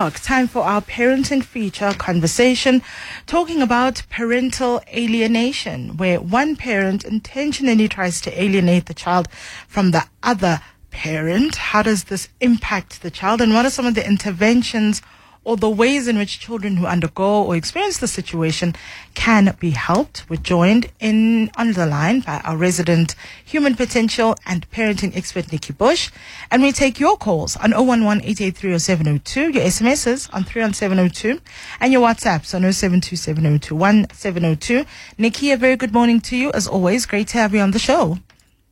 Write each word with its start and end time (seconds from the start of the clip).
Time 0.00 0.46
for 0.46 0.62
our 0.62 0.80
parenting 0.80 1.42
feature 1.42 1.92
conversation, 1.92 2.82
talking 3.26 3.60
about 3.60 4.04
parental 4.08 4.80
alienation, 4.94 5.96
where 5.96 6.20
one 6.20 6.54
parent 6.54 7.02
intentionally 7.02 7.88
tries 7.88 8.20
to 8.20 8.40
alienate 8.40 8.86
the 8.86 8.94
child 8.94 9.26
from 9.66 9.90
the 9.90 10.04
other 10.22 10.60
parent. 10.92 11.56
How 11.56 11.82
does 11.82 12.04
this 12.04 12.28
impact 12.40 13.02
the 13.02 13.10
child, 13.10 13.40
and 13.40 13.52
what 13.52 13.66
are 13.66 13.70
some 13.70 13.86
of 13.86 13.96
the 13.96 14.06
interventions 14.06 15.02
or 15.48 15.56
the 15.56 15.70
ways 15.70 16.06
in 16.06 16.18
which 16.18 16.40
children 16.40 16.76
who 16.76 16.84
undergo 16.84 17.44
or 17.44 17.56
experience 17.56 17.96
the 17.96 18.06
situation 18.06 18.74
can 19.14 19.56
be 19.58 19.70
helped. 19.70 20.28
We're 20.28 20.36
joined 20.36 20.90
in 21.00 21.50
on 21.56 21.72
the 21.72 21.86
line 21.86 22.20
by 22.20 22.42
our 22.44 22.54
resident 22.54 23.14
human 23.42 23.74
potential 23.74 24.36
and 24.44 24.70
parenting 24.70 25.16
expert 25.16 25.50
Nikki 25.50 25.72
Bush. 25.72 26.10
And 26.50 26.62
we 26.62 26.70
take 26.70 27.00
your 27.00 27.16
calls 27.16 27.56
on 27.56 27.72
011 27.72 28.24
883 28.24 28.72
your 28.72 28.78
SMSs 28.78 30.28
on 30.34 30.44
31702, 30.44 31.40
and 31.80 31.94
your 31.94 32.06
WhatsApps 32.06 32.54
on 32.54 32.60
0727021702. 32.64 34.84
Nikki, 35.16 35.50
a 35.50 35.56
very 35.56 35.76
good 35.76 35.94
morning 35.94 36.20
to 36.20 36.36
you. 36.36 36.52
As 36.52 36.66
always, 36.66 37.06
great 37.06 37.28
to 37.28 37.38
have 37.38 37.54
you 37.54 37.60
on 37.60 37.70
the 37.70 37.78
show. 37.78 38.18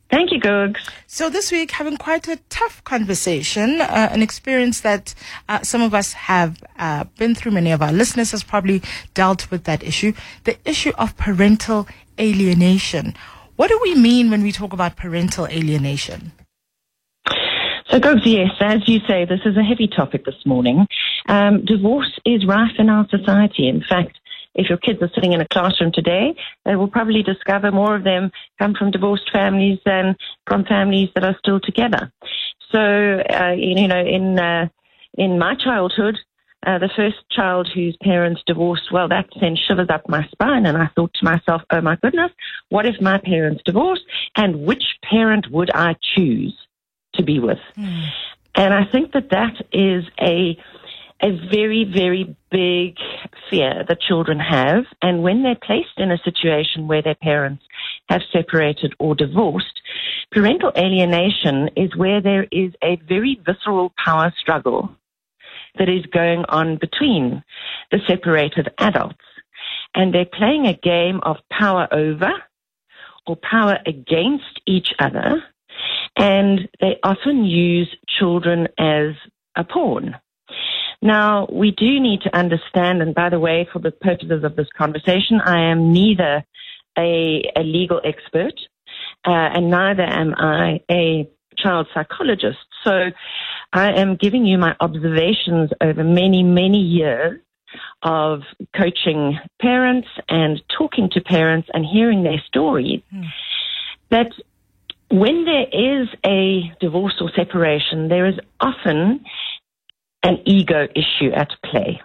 Thank 0.09 0.31
you, 0.31 0.39
Googs. 0.39 0.77
So 1.05 1.29
this 1.29 1.51
week, 1.51 1.71
having 1.71 1.97
quite 1.97 2.27
a 2.29 2.37
tough 2.49 2.81
conversation, 2.85 3.81
uh, 3.81 4.09
an 4.11 4.21
experience 4.21 4.79
that 4.81 5.13
uh, 5.49 5.61
some 5.63 5.81
of 5.81 5.93
us 5.93 6.13
have 6.13 6.63
uh, 6.79 7.03
been 7.17 7.35
through. 7.35 7.51
Many 7.51 7.71
of 7.71 7.81
our 7.81 7.91
listeners 7.91 8.31
has 8.31 8.41
probably 8.43 8.81
dealt 9.13 9.51
with 9.51 9.65
that 9.65 9.83
issue, 9.83 10.13
the 10.45 10.57
issue 10.63 10.93
of 10.97 11.17
parental 11.17 11.87
alienation. 12.19 13.15
What 13.57 13.67
do 13.69 13.79
we 13.81 13.95
mean 13.95 14.29
when 14.29 14.43
we 14.43 14.51
talk 14.51 14.71
about 14.71 14.95
parental 14.95 15.45
alienation? 15.47 16.31
So, 17.89 17.99
Googs, 17.99 18.25
yes, 18.25 18.51
as 18.59 18.87
you 18.87 18.99
say, 19.07 19.25
this 19.25 19.39
is 19.45 19.57
a 19.57 19.63
heavy 19.63 19.87
topic 19.87 20.25
this 20.25 20.45
morning. 20.45 20.87
Um, 21.27 21.65
divorce 21.65 22.19
is 22.25 22.45
rife 22.45 22.75
in 22.77 22.89
our 22.89 23.07
society. 23.09 23.67
In 23.67 23.81
fact, 23.81 24.19
if 24.57 24.69
your 24.69 24.77
kids 24.77 25.01
are 25.01 25.11
sitting 25.15 25.33
in 25.33 25.41
a 25.41 25.47
classroom 25.47 25.91
today, 25.93 26.35
they 26.65 26.75
will 26.75 26.89
probably 26.89 27.23
discover 27.23 27.71
more 27.71 27.95
of 27.95 28.03
them 28.03 28.31
come 28.59 28.73
from 28.73 28.91
divorced 28.91 29.29
families 29.31 29.79
than 29.85 30.15
from 30.47 30.65
families 30.65 31.09
that 31.15 31.23
are 31.23 31.37
still 31.39 31.59
together. 31.59 32.11
So, 32.71 32.79
uh, 32.79 33.53
you 33.55 33.87
know, 33.87 34.03
in 34.03 34.37
uh, 34.37 34.67
in 35.13 35.39
my 35.39 35.55
childhood, 35.55 36.17
uh, 36.65 36.79
the 36.79 36.89
first 36.95 37.17
child 37.31 37.69
whose 37.73 37.95
parents 38.03 38.41
divorced, 38.45 38.91
well, 38.91 39.07
that 39.07 39.27
sent 39.39 39.59
shivers 39.67 39.89
up 39.89 40.09
my 40.09 40.27
spine. 40.31 40.65
And 40.65 40.77
I 40.77 40.89
thought 40.95 41.13
to 41.15 41.25
myself, 41.25 41.61
oh 41.71 41.81
my 41.81 41.95
goodness, 42.01 42.31
what 42.69 42.85
if 42.85 42.99
my 42.99 43.19
parents 43.19 43.61
divorced? 43.65 44.03
And 44.35 44.65
which 44.65 44.83
parent 45.03 45.47
would 45.51 45.71
I 45.73 45.95
choose 46.15 46.57
to 47.13 47.23
be 47.23 47.39
with? 47.39 47.59
Mm. 47.77 48.05
And 48.55 48.73
I 48.73 48.85
think 48.91 49.13
that 49.13 49.29
that 49.29 49.53
is 49.71 50.03
a 50.19 50.57
a 51.21 51.31
very, 51.51 51.83
very 51.83 52.35
big 52.51 52.95
fear 53.49 53.83
that 53.87 54.01
children 54.01 54.39
have. 54.39 54.85
And 55.01 55.23
when 55.23 55.43
they're 55.43 55.55
placed 55.55 55.97
in 55.97 56.11
a 56.11 56.17
situation 56.23 56.87
where 56.87 57.01
their 57.01 57.15
parents 57.15 57.63
have 58.09 58.21
separated 58.31 58.93
or 58.99 59.15
divorced, 59.15 59.81
parental 60.31 60.71
alienation 60.77 61.69
is 61.75 61.95
where 61.95 62.21
there 62.21 62.45
is 62.51 62.71
a 62.83 62.97
very 63.07 63.39
visceral 63.45 63.93
power 64.03 64.33
struggle 64.39 64.89
that 65.77 65.89
is 65.89 66.05
going 66.07 66.45
on 66.49 66.77
between 66.77 67.43
the 67.91 67.99
separated 68.07 68.69
adults. 68.77 69.17
And 69.95 70.13
they're 70.13 70.25
playing 70.25 70.67
a 70.67 70.73
game 70.73 71.19
of 71.23 71.37
power 71.51 71.87
over 71.91 72.31
or 73.25 73.35
power 73.37 73.79
against 73.85 74.61
each 74.65 74.93
other. 74.99 75.43
And 76.15 76.69
they 76.79 76.97
often 77.03 77.45
use 77.45 77.93
children 78.07 78.67
as 78.77 79.13
a 79.55 79.63
pawn. 79.63 80.15
Now, 81.01 81.47
we 81.51 81.71
do 81.71 81.99
need 81.99 82.21
to 82.21 82.35
understand, 82.35 83.01
and 83.01 83.13
by 83.13 83.29
the 83.29 83.39
way, 83.39 83.67
for 83.71 83.79
the 83.79 83.91
purposes 83.91 84.43
of 84.43 84.55
this 84.55 84.67
conversation, 84.75 85.39
I 85.43 85.69
am 85.71 85.91
neither 85.91 86.43
a, 86.97 87.43
a 87.55 87.61
legal 87.61 88.01
expert 88.03 88.53
uh, 89.25 89.29
and 89.31 89.69
neither 89.69 90.03
am 90.03 90.33
I 90.35 90.81
a 90.89 91.29
child 91.57 91.87
psychologist. 91.93 92.57
So 92.83 93.11
I 93.73 93.91
am 93.93 94.15
giving 94.15 94.45
you 94.45 94.57
my 94.57 94.75
observations 94.79 95.71
over 95.81 96.03
many, 96.03 96.43
many 96.43 96.79
years 96.79 97.41
of 98.03 98.41
coaching 98.75 99.37
parents 99.61 100.07
and 100.29 100.61
talking 100.77 101.09
to 101.11 101.21
parents 101.21 101.67
and 101.73 101.85
hearing 101.85 102.23
their 102.23 102.41
stories 102.47 103.01
mm. 103.13 103.25
that 104.09 104.31
when 105.09 105.45
there 105.45 105.67
is 105.71 106.07
a 106.25 106.71
divorce 106.79 107.15
or 107.21 107.31
separation, 107.35 108.09
there 108.09 108.25
is 108.25 108.35
often 108.59 109.23
ego 110.47 110.87
issue 110.95 111.31
at 111.33 111.51
play 111.63 112.01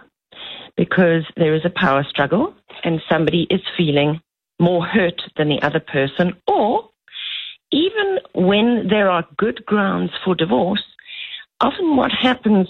because 0.75 1.23
there 1.37 1.55
is 1.55 1.65
a 1.65 1.69
power 1.69 2.03
struggle 2.09 2.53
and 2.83 3.01
somebody 3.09 3.47
is 3.49 3.61
feeling 3.77 4.21
more 4.59 4.85
hurt 4.85 5.21
than 5.37 5.49
the 5.49 5.61
other 5.61 5.79
person, 5.79 6.35
or 6.47 6.89
even 7.71 8.19
when 8.33 8.87
there 8.87 9.09
are 9.09 9.27
good 9.37 9.65
grounds 9.65 10.11
for 10.23 10.35
divorce, 10.35 10.83
often 11.59 11.95
what 11.95 12.11
happens 12.11 12.67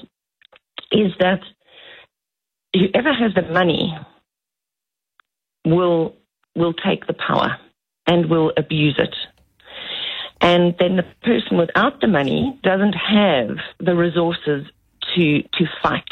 is 0.92 1.12
that 1.20 1.42
whoever 2.74 3.14
has 3.14 3.34
the 3.34 3.42
money 3.42 3.98
will 5.66 6.16
will 6.56 6.74
take 6.74 7.08
the 7.08 7.14
power 7.14 7.58
and 8.06 8.30
will 8.30 8.52
abuse 8.58 8.96
it. 8.98 9.16
And 10.40 10.76
then 10.78 10.98
the 10.98 11.06
person 11.24 11.58
without 11.58 12.00
the 12.02 12.08
money 12.08 12.60
doesn't 12.64 12.94
have 12.94 13.58
the 13.80 13.96
resources 13.96 14.66
to, 15.16 15.42
to 15.44 15.66
fight. 15.82 16.04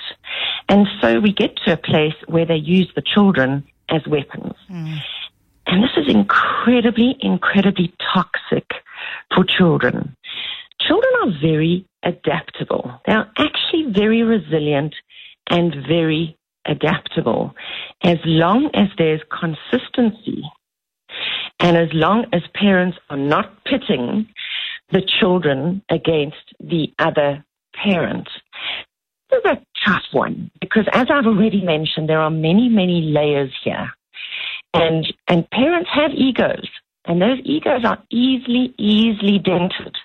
And 0.70 0.88
so 1.02 1.20
we 1.20 1.34
get 1.34 1.58
to 1.66 1.74
a 1.74 1.78
place 1.78 2.16
where 2.28 2.46
they 2.46 2.56
use 2.56 2.92
the 2.96 3.02
children 3.02 3.66
as 3.90 4.02
weapons. 4.08 4.54
Mm. 4.70 5.00
And 5.68 5.84
this 5.84 5.92
is 5.98 6.14
incredibly, 6.14 7.16
incredibly 7.22 7.94
toxic 8.14 8.66
for 9.34 9.44
children. 9.44 10.16
Children 10.80 11.12
are 11.24 11.32
very 11.42 11.86
adaptable. 12.04 13.00
They 13.06 13.14
are 13.14 13.32
actually 13.38 13.92
very 13.92 14.24
resilient 14.24 14.96
and 15.50 15.76
very 15.88 16.38
adaptable 16.66 17.54
as 18.04 18.18
long 18.26 18.70
as 18.74 18.88
there's 18.98 19.22
consistency 19.30 20.44
and 21.60 21.78
as 21.78 21.90
long 21.94 22.26
as 22.34 22.42
parents 22.54 22.98
are 23.10 23.18
not 23.18 23.64
pitting 23.66 24.28
the 24.92 25.02
children 25.20 25.82
against 25.90 26.54
the 26.60 26.92
other 27.00 27.44
parent 27.74 28.28
is 29.32 29.46
a 29.46 29.62
tough 29.86 30.04
one 30.12 30.52
because, 30.60 30.86
as 30.94 31.08
I've 31.10 31.26
already 31.26 31.62
mentioned, 31.62 32.10
there 32.10 32.22
are 32.22 32.30
many, 32.30 32.70
many 32.70 33.02
layers 33.02 33.52
here. 33.64 33.92
And, 34.74 35.06
and 35.28 35.50
parents 35.50 35.90
have 35.94 36.12
egos, 36.14 36.68
and 37.06 37.22
those 37.22 37.40
egos 37.44 37.84
are 37.84 38.02
easily, 38.10 38.74
easily 38.78 39.40
dented. 39.40 39.96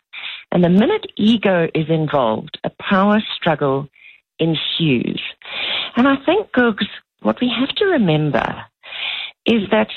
And 0.51 0.65
the 0.65 0.69
minute 0.69 1.07
ego 1.17 1.69
is 1.75 1.89
involved, 1.89 2.59
a 2.65 2.71
power 2.71 3.23
struggle 3.37 3.89
ensues. 4.39 5.23
And 5.97 6.09
I 6.09 6.17
think, 6.25 6.51
Googs, 6.53 6.87
what 7.23 7.41
we 7.41 7.53
have 7.59 7.75
to 7.77 7.85
remember 7.87 8.65
is 9.45 9.63
that 9.71 9.89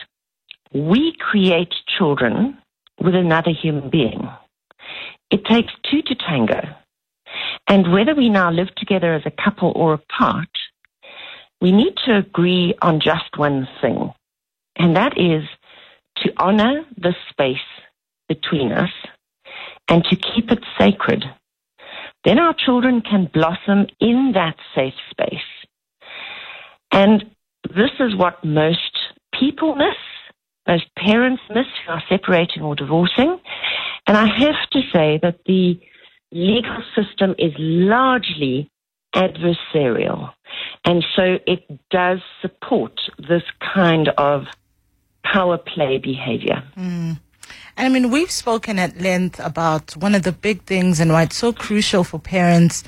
we 0.73 1.15
create 1.19 1.73
children 1.97 2.57
with 3.01 3.15
another 3.15 3.51
human 3.51 3.89
being. 3.89 4.29
It 5.31 5.45
takes 5.45 5.71
two 5.89 6.01
to 6.03 6.15
tango. 6.15 6.61
And 7.69 7.93
whether 7.93 8.15
we 8.15 8.29
now 8.29 8.51
live 8.51 8.73
together 8.75 9.13
as 9.13 9.21
a 9.25 9.43
couple 9.43 9.71
or 9.75 9.93
apart, 9.93 10.49
we 11.61 11.71
need 11.71 11.95
to 12.05 12.17
agree 12.17 12.73
on 12.81 12.99
just 12.99 13.37
one 13.37 13.67
thing, 13.79 14.11
and 14.75 14.95
that 14.95 15.17
is 15.17 15.43
to 16.17 16.33
honor 16.37 16.83
the 16.97 17.13
space 17.29 17.57
between 18.27 18.71
us 18.71 18.89
and 19.87 20.03
to 20.05 20.15
keep 20.15 20.51
it 20.51 20.63
sacred. 20.79 21.23
Then 22.23 22.39
our 22.39 22.53
children 22.53 23.01
can 23.01 23.29
blossom 23.31 23.87
in 23.99 24.31
that 24.33 24.55
safe 24.75 24.93
space. 25.11 25.37
And 26.91 27.23
this 27.63 27.91
is 27.99 28.15
what 28.15 28.43
most 28.43 28.97
people 29.33 29.75
miss, 29.75 29.95
most 30.67 30.85
parents 30.95 31.41
miss 31.49 31.65
who 31.85 31.93
are 31.93 32.03
separating 32.09 32.63
or 32.63 32.75
divorcing. 32.75 33.39
And 34.07 34.17
I 34.17 34.25
have 34.25 34.69
to 34.71 34.81
say 34.93 35.19
that 35.21 35.39
the 35.45 35.79
legal 36.31 36.83
system 36.95 37.35
is 37.37 37.53
largely 37.57 38.69
adversarial. 39.15 40.31
And 40.85 41.03
so 41.15 41.39
it 41.45 41.79
does 41.89 42.19
support 42.41 42.99
this 43.17 43.43
kind 43.73 44.09
of 44.17 44.45
power 45.23 45.57
play 45.57 45.97
behavior. 45.97 46.63
Mm. 46.77 47.19
And 47.77 47.87
I 47.87 47.89
mean, 47.89 48.11
we've 48.11 48.31
spoken 48.31 48.77
at 48.77 48.99
length 48.99 49.39
about 49.39 49.95
one 49.97 50.13
of 50.13 50.23
the 50.23 50.31
big 50.31 50.63
things 50.63 50.99
and 50.99 51.11
why 51.11 51.23
it's 51.23 51.37
so 51.37 51.53
crucial 51.53 52.03
for 52.03 52.19
parents 52.19 52.83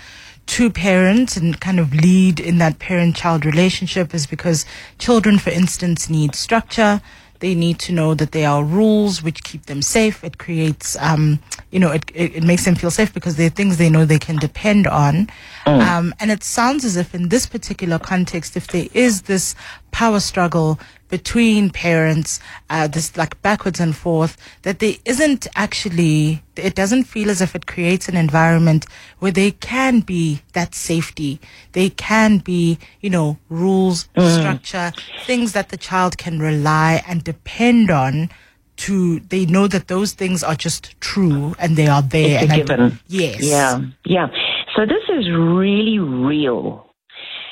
to 0.48 0.70
parent 0.70 1.38
and 1.38 1.60
kind 1.62 1.80
of 1.80 1.94
lead 1.94 2.40
in 2.40 2.58
that 2.58 2.80
parent 2.80 3.16
child 3.16 3.46
relationship 3.46 4.14
is 4.14 4.28
because 4.28 4.66
children, 4.98 5.38
for 5.38 5.50
instance, 5.50 6.10
need 6.10 6.36
structure. 6.36 7.02
They 7.42 7.56
need 7.56 7.80
to 7.80 7.92
know 7.92 8.14
that 8.14 8.32
there 8.32 8.48
are 8.48 8.64
rules 8.64 9.22
which 9.22 9.44
keep 9.44 9.66
them 9.66 9.82
safe. 9.82 10.24
It 10.24 10.38
creates, 10.38 10.96
um, 10.98 11.40
you 11.72 11.80
know, 11.80 11.92
it, 11.92 12.10
it, 12.14 12.36
it 12.38 12.44
makes 12.44 12.66
them 12.66 12.76
feel 12.76 12.92
safe 12.92 13.14
because 13.14 13.36
there 13.36 13.48
are 13.48 13.50
things 13.50 13.78
they 13.78 13.90
know 13.90 14.06
they 14.06 14.20
can 14.20 14.38
depend 14.38 14.88
on. 14.88 15.28
Mm. 15.66 15.82
Um, 15.82 16.14
and 16.20 16.32
it 16.32 16.44
sounds 16.44 16.86
as 16.86 16.96
if 16.98 17.14
in 17.14 17.30
this 17.30 17.46
particular 17.46 18.00
context, 18.00 18.56
if 18.56 18.68
there 18.68 18.88
is 18.94 19.24
this 19.24 19.56
power 19.92 20.20
struggle 20.20 20.80
between 21.12 21.70
parents, 21.70 22.40
uh, 22.70 22.88
this 22.88 23.16
like 23.16 23.40
backwards 23.44 23.80
and 23.80 23.96
forth, 23.96 24.36
that 24.64 24.80
there 24.80 24.96
isn't 25.06 25.46
actually, 25.56 26.42
it 26.56 26.74
doesn't 26.74 27.04
feel 27.04 27.30
as 27.30 27.42
if 27.42 27.54
it 27.54 27.68
creates 27.68 28.10
an 28.10 28.16
environment 28.18 28.86
where 29.20 29.32
they 29.32 29.52
can 29.52 30.00
be 30.00 30.42
that 30.54 30.74
safety. 30.74 31.40
They 31.74 31.90
can 31.92 32.40
be, 32.40 32.80
you 33.02 33.10
know, 33.12 33.38
rules, 33.50 34.10
structure, 34.18 34.94
things 35.28 35.52
that 35.52 35.70
the 35.70 35.78
child 35.78 36.18
can 36.18 36.40
rely 36.40 37.04
and 37.08 37.24
depend 37.24 37.92
on 37.92 38.32
to, 38.78 39.20
they 39.20 39.46
know 39.46 39.68
that 39.68 39.90
those 39.90 40.14
things 40.14 40.44
are 40.44 40.56
just 40.56 41.00
true 41.02 41.54
and 41.60 41.76
they 41.76 41.88
are 41.88 42.02
there. 42.02 42.42
It's 42.42 42.52
a 42.52 42.54
and 42.54 42.54
I- 42.54 42.58
given. 42.58 43.00
yes. 43.08 43.44
Yeah, 43.44 43.82
yeah. 44.06 44.28
So 44.76 44.86
this 44.86 45.04
is 45.10 45.30
really 45.30 46.00
real. 46.00 46.88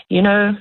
You 0.07 0.23
know, 0.23 0.57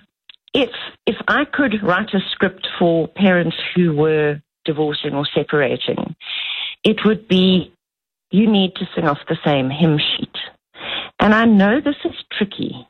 if 0.55 0.71
if 1.07 1.17
I 1.27 1.45
could 1.45 1.83
write 1.83 2.15
a 2.15 2.21
script 2.31 2.67
for 2.79 3.09
parents 3.09 3.57
who 3.75 3.95
were 3.95 4.41
divorcing 4.65 5.15
or 5.15 5.27
separating, 5.35 6.15
it 6.85 7.05
would 7.05 7.29
be 7.29 7.73
you 8.31 8.51
need 8.51 8.75
to 8.77 8.89
sing 8.95 9.07
off 9.07 9.19
the 9.29 9.39
same 9.45 9.71
hymn 9.71 9.99
sheet. 9.99 10.37
And 11.19 11.35
I 11.35 11.45
know 11.45 11.81
this 11.81 11.97
is 12.05 12.15
tricky, 12.33 12.87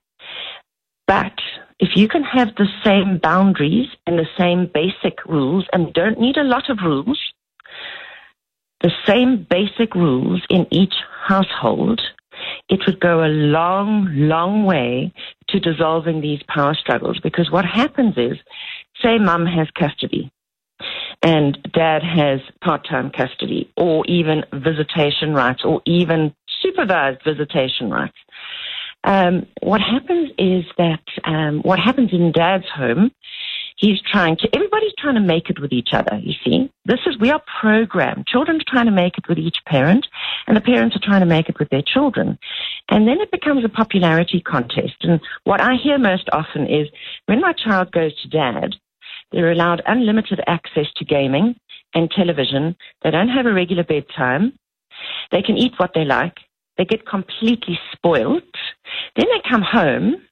but 1.06 1.38
if 1.78 1.90
you 1.94 2.08
can 2.08 2.24
have 2.24 2.48
the 2.56 2.66
same 2.84 3.18
boundaries 3.18 3.88
and 4.06 4.18
the 4.18 4.26
same 4.36 4.70
basic 4.72 5.24
rules 5.24 5.64
and 5.72 5.94
don't 5.94 6.20
need 6.20 6.36
a 6.36 6.44
lot 6.44 6.68
of 6.68 6.78
rules, 6.84 7.18
the 8.80 8.90
same 9.06 9.46
basic 9.48 9.94
rules 9.94 10.42
in 10.50 10.66
each 10.70 10.94
household, 11.26 12.00
it 12.68 12.80
would 12.86 13.00
go 13.00 13.24
a 13.24 13.28
long, 13.28 14.08
long 14.14 14.64
way 14.64 15.12
to 15.50 15.60
dissolving 15.60 16.20
these 16.20 16.40
power 16.48 16.74
struggles. 16.74 17.18
Because 17.22 17.50
what 17.50 17.64
happens 17.64 18.14
is, 18.16 18.36
say 19.02 19.18
mum 19.18 19.46
has 19.46 19.68
custody 19.78 20.30
and 21.22 21.58
dad 21.72 22.02
has 22.02 22.40
part-time 22.62 23.10
custody 23.10 23.70
or 23.76 24.04
even 24.06 24.44
visitation 24.52 25.34
rights 25.34 25.62
or 25.64 25.82
even 25.86 26.34
supervised 26.62 27.20
visitation 27.24 27.90
rights. 27.90 28.16
Um, 29.04 29.46
what 29.62 29.80
happens 29.80 30.30
is 30.38 30.64
that 30.76 31.02
um, 31.24 31.60
what 31.62 31.78
happens 31.78 32.10
in 32.12 32.32
dad's 32.32 32.68
home 32.74 33.10
he's 33.78 34.00
trying 34.02 34.36
to 34.36 34.48
everybody's 34.54 34.92
trying 34.98 35.14
to 35.14 35.20
make 35.20 35.48
it 35.48 35.60
with 35.60 35.72
each 35.72 35.90
other 35.92 36.18
you 36.22 36.34
see. 36.44 36.70
This 36.84 37.00
is 37.06 37.18
we 37.18 37.30
are 37.30 37.42
programmed. 37.60 38.26
Children 38.26 38.58
are 38.58 38.70
trying 38.70 38.86
to 38.86 38.92
make 38.92 39.16
it 39.16 39.28
with 39.28 39.38
each 39.38 39.58
parent 39.66 40.06
and 40.46 40.56
the 40.56 40.60
parents 40.60 40.96
are 40.96 41.06
trying 41.06 41.20
to 41.20 41.26
make 41.26 41.48
it 41.48 41.58
with 41.58 41.70
their 41.70 41.82
children. 41.82 42.38
And 42.88 43.08
then 43.08 43.20
it 43.20 43.30
becomes 43.30 43.64
a 43.64 43.68
popularity 43.68 44.40
contest. 44.40 44.96
And 45.02 45.20
what 45.44 45.60
i 45.60 45.74
hear 45.74 45.98
most 45.98 46.28
often 46.32 46.66
is 46.66 46.88
when 47.26 47.40
my 47.40 47.52
child 47.52 47.92
goes 47.92 48.14
to 48.22 48.28
dad 48.28 48.74
they're 49.32 49.52
allowed 49.52 49.82
unlimited 49.86 50.40
access 50.46 50.86
to 50.96 51.04
gaming 51.04 51.54
and 51.94 52.10
television. 52.10 52.76
They 53.02 53.10
don't 53.10 53.28
have 53.28 53.46
a 53.46 53.52
regular 53.52 53.84
bedtime. 53.84 54.54
They 55.30 55.42
can 55.42 55.56
eat 55.56 55.74
what 55.76 55.92
they 55.94 56.04
like. 56.04 56.38
They 56.76 56.84
get 56.84 57.06
completely 57.06 57.78
spoilt. 57.92 58.44
Then 59.16 59.26
they 59.26 59.48
come 59.48 59.62
home 59.62 60.22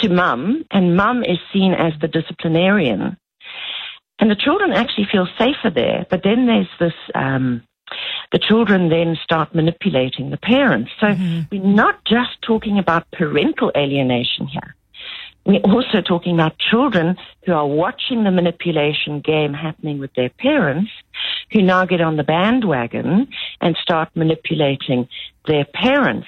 to 0.00 0.08
mum, 0.08 0.64
and 0.70 0.96
mum 0.96 1.24
is 1.24 1.38
seen 1.52 1.72
as 1.72 1.92
the 2.00 2.08
disciplinarian. 2.08 3.16
And 4.18 4.30
the 4.30 4.36
children 4.36 4.72
actually 4.72 5.08
feel 5.10 5.28
safer 5.38 5.70
there. 5.70 6.06
But 6.08 6.22
then 6.22 6.46
there's 6.46 6.68
this, 6.80 6.94
um, 7.14 7.62
the 8.32 8.38
children 8.38 8.88
then 8.88 9.16
start 9.22 9.54
manipulating 9.54 10.30
the 10.30 10.38
parents. 10.38 10.90
So 11.00 11.14
we're 11.52 11.62
not 11.62 12.04
just 12.04 12.40
talking 12.42 12.78
about 12.78 13.10
parental 13.10 13.70
alienation 13.76 14.46
here. 14.46 14.74
We're 15.44 15.60
also 15.60 16.00
talking 16.00 16.34
about 16.34 16.58
children 16.58 17.16
who 17.44 17.52
are 17.52 17.66
watching 17.66 18.24
the 18.24 18.32
manipulation 18.32 19.20
game 19.20 19.54
happening 19.54 20.00
with 20.00 20.12
their 20.14 20.30
parents, 20.30 20.90
who 21.52 21.62
now 21.62 21.84
get 21.84 22.00
on 22.00 22.16
the 22.16 22.24
bandwagon 22.24 23.28
and 23.60 23.76
start 23.76 24.08
manipulating 24.16 25.08
their 25.46 25.64
parents. 25.64 26.26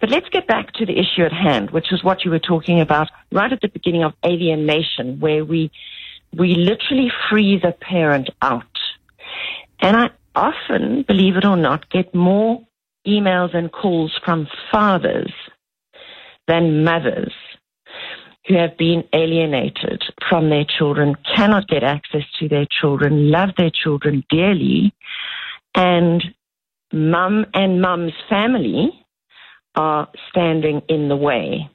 But 0.00 0.10
let's 0.10 0.28
get 0.30 0.46
back 0.46 0.72
to 0.74 0.86
the 0.86 0.98
issue 0.98 1.22
at 1.22 1.32
hand, 1.32 1.70
which 1.70 1.92
is 1.92 2.02
what 2.02 2.24
you 2.24 2.30
were 2.30 2.38
talking 2.38 2.80
about 2.80 3.08
right 3.30 3.52
at 3.52 3.60
the 3.60 3.68
beginning 3.68 4.04
of 4.04 4.12
alienation, 4.24 5.20
where 5.20 5.44
we 5.44 5.70
we 6.36 6.54
literally 6.54 7.10
freeze 7.30 7.62
a 7.62 7.72
parent 7.72 8.30
out. 8.40 8.64
And 9.80 9.96
I 9.96 10.10
often, 10.34 11.04
believe 11.06 11.36
it 11.36 11.44
or 11.44 11.56
not, 11.56 11.90
get 11.90 12.14
more 12.14 12.66
emails 13.06 13.54
and 13.54 13.70
calls 13.70 14.18
from 14.24 14.48
fathers 14.70 15.32
than 16.48 16.84
mothers 16.84 17.32
who 18.46 18.56
have 18.56 18.76
been 18.76 19.04
alienated 19.12 20.02
from 20.28 20.50
their 20.50 20.64
children, 20.64 21.14
cannot 21.36 21.68
get 21.68 21.84
access 21.84 22.22
to 22.40 22.48
their 22.48 22.66
children, 22.80 23.30
love 23.30 23.50
their 23.56 23.70
children 23.70 24.24
dearly, 24.28 24.92
and 25.74 26.22
mum 26.92 27.46
and 27.54 27.80
mum's 27.80 28.12
family 28.28 29.01
are 29.74 30.08
standing 30.30 30.82
in 30.88 31.08
the 31.08 31.16
way. 31.16 31.70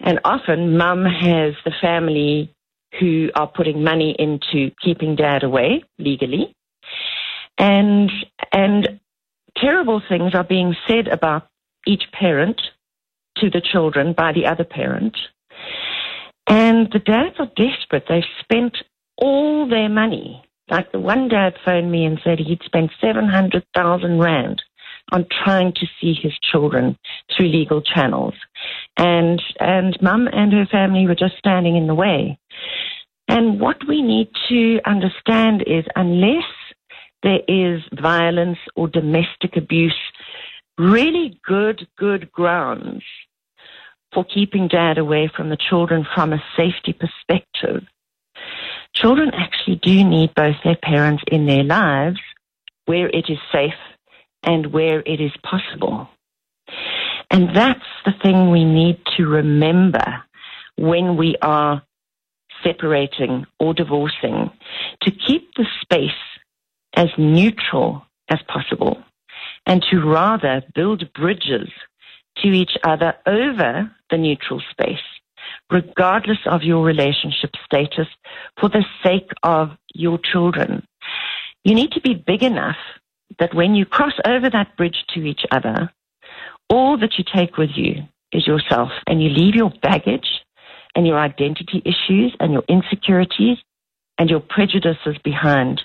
And 0.00 0.20
often 0.24 0.76
mum 0.76 1.04
has 1.04 1.54
the 1.64 1.72
family 1.80 2.54
who 2.98 3.30
are 3.34 3.46
putting 3.46 3.84
money 3.84 4.16
into 4.18 4.70
keeping 4.82 5.16
dad 5.16 5.42
away 5.42 5.82
legally. 5.98 6.54
And, 7.58 8.10
and 8.52 9.00
terrible 9.56 10.02
things 10.08 10.34
are 10.34 10.44
being 10.44 10.74
said 10.88 11.08
about 11.08 11.48
each 11.86 12.04
parent 12.12 12.60
to 13.36 13.50
the 13.50 13.60
children 13.60 14.14
by 14.16 14.32
the 14.32 14.46
other 14.46 14.64
parent. 14.64 15.16
And 16.46 16.88
the 16.92 16.98
dads 16.98 17.36
are 17.38 17.50
desperate. 17.56 18.04
They've 18.08 18.24
spent 18.40 18.76
all 19.16 19.68
their 19.68 19.88
money. 19.88 20.42
Like 20.68 20.92
the 20.92 21.00
one 21.00 21.28
dad 21.28 21.54
phoned 21.64 21.90
me 21.90 22.04
and 22.04 22.20
said 22.24 22.38
he'd 22.38 22.62
spent 22.64 22.90
700,000 23.00 24.18
Rand 24.18 24.62
on 25.12 25.26
trying 25.44 25.72
to 25.74 25.86
see 26.00 26.14
his 26.14 26.32
children 26.52 26.98
through 27.34 27.48
legal 27.48 27.82
channels. 27.82 28.34
And, 28.96 29.42
and 29.58 29.96
mum 30.00 30.28
and 30.32 30.52
her 30.52 30.66
family 30.66 31.06
were 31.06 31.14
just 31.14 31.38
standing 31.38 31.76
in 31.76 31.86
the 31.86 31.94
way. 31.94 32.38
And 33.28 33.60
what 33.60 33.76
we 33.86 34.02
need 34.02 34.28
to 34.48 34.80
understand 34.84 35.62
is 35.66 35.84
unless 35.94 36.44
there 37.22 37.40
is 37.46 37.82
violence 37.92 38.58
or 38.74 38.88
domestic 38.88 39.56
abuse, 39.56 39.94
really 40.78 41.38
good, 41.46 41.86
good 41.96 42.32
grounds 42.32 43.02
for 44.12 44.24
keeping 44.24 44.66
dad 44.66 44.98
away 44.98 45.30
from 45.34 45.48
the 45.50 45.56
children 45.56 46.06
from 46.14 46.32
a 46.32 46.42
safety 46.56 46.92
perspective. 46.92 47.84
Children 48.94 49.30
actually 49.34 49.76
do 49.76 50.04
need 50.04 50.34
both 50.34 50.56
their 50.64 50.78
parents 50.82 51.22
in 51.28 51.46
their 51.46 51.62
lives 51.62 52.18
where 52.86 53.08
it 53.08 53.26
is 53.28 53.38
safe 53.52 53.74
and 54.42 54.72
where 54.72 55.00
it 55.00 55.20
is 55.20 55.32
possible. 55.42 56.08
And 57.30 57.54
that's 57.54 57.80
the 58.04 58.12
thing 58.22 58.50
we 58.50 58.64
need 58.64 59.00
to 59.16 59.26
remember 59.26 60.22
when 60.76 61.16
we 61.16 61.36
are 61.42 61.82
separating 62.64 63.46
or 63.58 63.74
divorcing 63.74 64.50
to 65.02 65.10
keep 65.10 65.54
the 65.54 65.66
space 65.82 66.10
as 66.96 67.08
neutral 67.16 68.02
as 68.28 68.38
possible 68.48 69.02
and 69.66 69.84
to 69.90 70.00
rather 70.00 70.62
build 70.74 71.12
bridges 71.12 71.68
to 72.38 72.48
each 72.48 72.72
other 72.84 73.14
over 73.26 73.90
the 74.10 74.16
neutral 74.16 74.62
space, 74.70 74.98
regardless 75.70 76.38
of 76.46 76.62
your 76.62 76.84
relationship 76.84 77.50
status, 77.64 78.08
for 78.58 78.68
the 78.68 78.84
sake 79.02 79.30
of 79.42 79.70
your 79.94 80.18
children. 80.18 80.84
You 81.64 81.74
need 81.74 81.92
to 81.92 82.00
be 82.00 82.14
big 82.14 82.42
enough 82.42 82.76
that 83.38 83.54
when 83.54 83.74
you 83.74 83.86
cross 83.86 84.12
over 84.26 84.50
that 84.50 84.76
bridge 84.76 85.04
to 85.14 85.20
each 85.20 85.42
other, 85.50 85.90
all 86.68 86.98
that 86.98 87.18
you 87.18 87.24
take 87.34 87.56
with 87.56 87.70
you 87.74 88.02
is 88.32 88.46
yourself 88.46 88.90
and 89.06 89.22
you 89.22 89.28
leave 89.28 89.54
your 89.54 89.72
baggage 89.82 90.28
and 90.94 91.06
your 91.06 91.18
identity 91.18 91.82
issues 91.84 92.34
and 92.40 92.52
your 92.52 92.64
insecurities 92.68 93.58
and 94.18 94.28
your 94.28 94.40
prejudices 94.40 95.16
behind. 95.24 95.80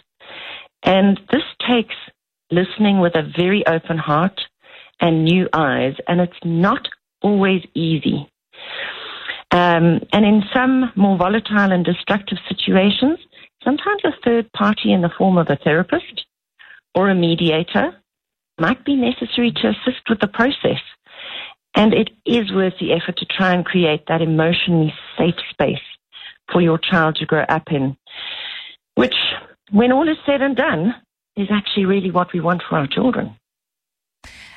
And 0.83 1.19
this 1.31 1.43
takes 1.67 1.95
listening 2.51 2.99
with 2.99 3.15
a 3.15 3.31
very 3.37 3.65
open 3.67 3.97
heart 3.97 4.39
and 4.99 5.25
new 5.25 5.47
eyes, 5.53 5.95
and 6.07 6.21
it's 6.21 6.33
not 6.43 6.87
always 7.21 7.61
easy. 7.73 8.29
Um, 9.51 10.01
and 10.11 10.25
in 10.25 10.43
some 10.53 10.91
more 10.95 11.17
volatile 11.17 11.71
and 11.71 11.83
destructive 11.83 12.37
situations, 12.47 13.19
sometimes 13.63 14.01
a 14.03 14.11
third 14.23 14.51
party 14.53 14.91
in 14.91 15.01
the 15.01 15.11
form 15.17 15.37
of 15.37 15.47
a 15.49 15.55
therapist 15.55 16.25
or 16.95 17.09
a 17.09 17.15
mediator 17.15 17.95
might 18.59 18.85
be 18.85 18.95
necessary 18.95 19.51
to 19.51 19.69
assist 19.69 20.09
with 20.09 20.19
the 20.21 20.27
process. 20.27 20.79
And 21.75 21.93
it 21.93 22.09
is 22.25 22.53
worth 22.53 22.75
the 22.79 22.93
effort 22.93 23.17
to 23.17 23.25
try 23.25 23.53
and 23.53 23.65
create 23.65 24.05
that 24.07 24.21
emotionally 24.21 24.93
safe 25.17 25.35
space 25.49 25.77
for 26.51 26.61
your 26.61 26.77
child 26.77 27.17
to 27.17 27.25
grow 27.25 27.43
up 27.49 27.63
in, 27.69 27.97
which 28.95 29.15
when 29.71 29.91
all 29.91 30.07
is 30.07 30.17
said 30.25 30.41
and 30.41 30.55
done, 30.55 30.95
is 31.35 31.47
actually 31.51 31.85
really 31.85 32.11
what 32.11 32.31
we 32.33 32.39
want 32.39 32.61
for 32.67 32.77
our 32.77 32.87
children. 32.87 33.35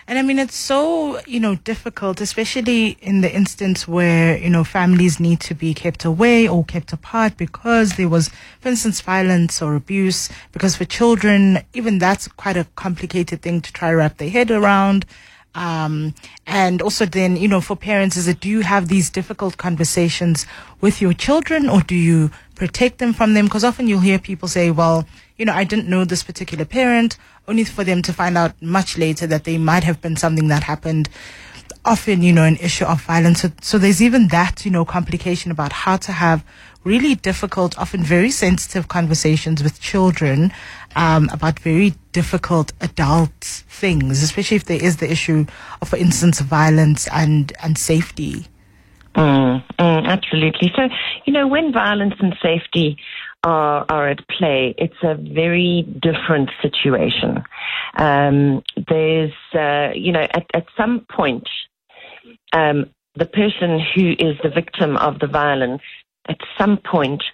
And 0.09 0.19
I 0.19 0.23
mean, 0.23 0.39
it's 0.39 0.57
so, 0.57 1.21
you 1.27 1.39
know, 1.39 1.57
difficult, 1.57 2.23
especially 2.23 2.97
in 3.03 3.21
the 3.21 3.31
instance 3.31 3.87
where, 3.87 4.39
you 4.39 4.49
know, 4.49 4.65
families 4.65 5.21
need 5.21 5.39
to 5.41 5.55
be 5.55 5.75
kept 5.75 6.03
away 6.07 6.49
or 6.49 6.65
kept 6.65 6.95
apart 6.95 7.37
because 7.37 7.97
there 7.97 8.09
was, 8.09 8.31
for 8.59 8.71
instance, 8.71 9.03
violence 9.03 9.61
or 9.61 9.75
abuse. 9.75 10.31
Because 10.51 10.77
for 10.77 10.87
children, 10.87 11.59
even 11.75 11.99
that's 11.99 12.27
quite 12.27 12.57
a 12.57 12.65
complicated 12.75 13.43
thing 13.43 13.61
to 13.61 13.71
try 13.71 13.91
to 13.91 13.97
wrap 13.97 14.17
their 14.17 14.31
head 14.31 14.51
around. 14.51 15.05
Um, 15.55 16.15
and 16.47 16.81
also 16.81 17.05
then, 17.05 17.37
you 17.37 17.49
know, 17.49 17.61
for 17.61 17.77
parents, 17.77 18.17
is 18.17 18.29
it, 18.29 18.41
do 18.41 18.49
you 18.49 18.63
have 18.63 18.89
these 18.89 19.11
difficult 19.11 19.59
conversations 19.59 20.47
with 20.81 21.03
your 21.03 21.13
children 21.13 21.69
or 21.69 21.83
do 21.83 21.95
you 21.95 22.31
protect 22.59 22.99
them 22.99 23.13
from 23.13 23.35
them? 23.35 23.47
Because 23.47 23.65
often 23.65 23.89
you'll 23.89 24.01
hear 24.01 24.19
people 24.19 24.49
say, 24.49 24.71
well, 24.71 25.07
you 25.37 25.45
know, 25.47 25.55
I 25.55 25.65
didn't 25.65 25.89
know 25.89 26.05
this 26.05 26.23
particular 26.23 26.65
parent, 26.65 27.17
only 27.47 27.65
for 27.65 27.85
them 27.85 28.03
to 28.03 28.13
find 28.13 28.37
out 28.37 28.61
much 28.61 28.99
later 28.99 29.27
that 29.29 29.45
they 29.45 29.57
might 29.57 29.85
have 29.85 30.03
been 30.03 30.17
something 30.17 30.49
that 30.49 30.65
happened. 30.65 31.09
Often, 31.85 32.23
you 32.23 32.33
know, 32.33 32.45
an 32.45 32.57
issue 32.57 32.85
of 32.85 33.01
violence. 33.03 33.41
So, 33.43 33.53
so 33.63 33.79
there's 33.79 34.03
even 34.03 34.29
that, 34.29 34.65
you 34.65 34.71
know, 34.71 34.85
complication 34.85 35.51
about 35.51 35.73
how 35.73 35.97
to 35.99 36.13
have 36.13 36.45
really 36.85 37.15
difficult, 37.15 37.79
often 37.79 38.03
very 38.03 38.31
sensitive 38.31 38.89
conversations 38.89 39.63
with 39.63 39.81
children 39.81 40.53
um, 40.97 41.29
about 41.33 41.59
very 41.61 41.95
difficult 42.13 42.73
adult 42.81 43.31
things, 43.41 44.23
especially 44.23 44.57
if 44.57 44.65
there 44.65 44.83
is 44.83 44.97
the 44.97 45.11
issue 45.11 45.47
of, 45.81 45.89
for 45.89 45.97
instance, 45.97 46.41
violence 46.41 47.09
and, 47.13 47.53
and 47.63 47.79
safety. 47.79 48.47
Mm, 49.19 49.65
mm, 49.81 50.07
absolutely. 50.07 50.73
So, 50.77 50.89
you 51.25 51.33
know, 51.33 51.49
when 51.49 51.73
violence 51.73 52.15
and 52.21 52.37
safety 52.41 52.97
are, 53.43 53.85
are 53.89 54.09
at 54.09 54.27
play, 54.29 54.77
it's 54.79 55.03
a 55.03 55.17
very 55.17 55.83
different 56.01 56.51
situation. 56.63 57.43
Um, 57.97 58.63
there's, 58.89 59.33
uh, 59.55 59.91
you 59.95 60.13
know, 60.13 60.21
at, 60.21 60.47
at 60.55 60.67
some 60.77 61.05
point, 61.11 61.49
um, 62.53 62.91
the 63.17 63.27
person 63.27 63.81
who 63.95 64.13
is 64.13 64.37
the 64.45 64.51
victim 64.51 64.97
of 64.97 65.19
the 65.19 65.27
violence 65.27 65.83
at 66.29 66.39
some 66.57 66.77
point 66.77 67.25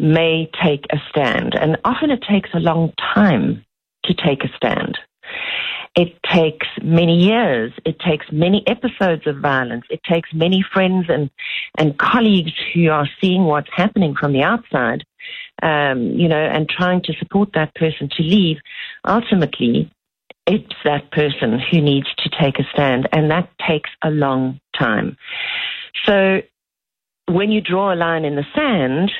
may 0.00 0.50
take 0.60 0.86
a 0.90 0.96
stand. 1.08 1.54
And 1.54 1.78
often 1.84 2.10
it 2.10 2.24
takes 2.28 2.50
a 2.52 2.58
long 2.58 2.92
time 3.14 3.64
to 4.06 4.14
take 4.14 4.42
a 4.42 4.48
stand. 4.56 4.98
It 6.02 6.12
takes 6.32 6.68
many 6.80 7.16
years. 7.16 7.72
It 7.84 7.98
takes 7.98 8.26
many 8.30 8.62
episodes 8.66 9.26
of 9.26 9.38
violence. 9.38 9.84
It 9.90 10.00
takes 10.04 10.30
many 10.32 10.64
friends 10.72 11.06
and, 11.08 11.28
and 11.76 11.98
colleagues 11.98 12.52
who 12.72 12.88
are 12.88 13.08
seeing 13.20 13.44
what's 13.44 13.70
happening 13.74 14.14
from 14.14 14.32
the 14.32 14.42
outside 14.42 15.04
um, 15.62 16.12
you 16.12 16.28
know, 16.28 16.36
and 16.36 16.68
trying 16.68 17.02
to 17.02 17.12
support 17.18 17.50
that 17.54 17.74
person 17.74 18.08
to 18.16 18.22
leave, 18.22 18.58
ultimately, 19.06 19.90
it's 20.46 20.74
that 20.84 21.10
person 21.10 21.60
who 21.70 21.80
needs 21.80 22.06
to 22.18 22.30
take 22.40 22.58
a 22.58 22.64
stand, 22.72 23.08
and 23.12 23.30
that 23.30 23.50
takes 23.66 23.90
a 24.02 24.10
long 24.10 24.60
time. 24.78 25.16
So 26.04 26.42
when 27.26 27.50
you 27.50 27.60
draw 27.60 27.92
a 27.92 27.96
line 27.96 28.24
in 28.24 28.36
the 28.36 28.46
sand, 28.54 29.10